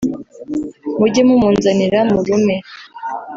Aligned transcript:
mujye 0.99 1.21
mumunzanira 1.27 1.99
murume 2.11 2.55